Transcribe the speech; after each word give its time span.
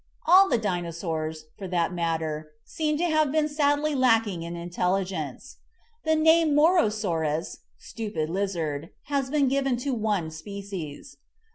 All 0.25 0.49
the 0.49 0.57
Dinosaurs, 0.57 1.45
for 1.59 1.67
that 1.67 1.93
matter, 1.93 2.53
seem 2.63 2.97
to 2.97 3.03
have 3.03 3.31
been 3.31 3.47
sadly 3.47 3.93
lacking 3.93 4.41
in 4.41 4.55
intelli 4.55 5.03
gence. 5.05 5.57
The 6.05 6.15
name 6.15 6.55
Morosaurus 6.55 7.59
(Stupid 7.77 8.27
Lizard) 8.27 8.89
has 9.13 9.29
been 9.29 9.47
given 9.47 9.77
to 9.77 9.93
one 9.93 10.31
species. 10.31 11.17